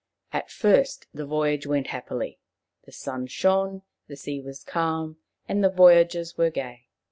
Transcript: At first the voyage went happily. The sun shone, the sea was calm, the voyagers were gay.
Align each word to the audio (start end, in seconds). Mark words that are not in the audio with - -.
At 0.33 0.49
first 0.49 1.05
the 1.13 1.27
voyage 1.27 1.67
went 1.67 1.89
happily. 1.89 2.39
The 2.87 2.91
sun 2.91 3.27
shone, 3.27 3.83
the 4.07 4.15
sea 4.17 4.41
was 4.41 4.63
calm, 4.63 5.17
the 5.47 5.69
voyagers 5.69 6.35
were 6.39 6.49
gay. 6.49 6.87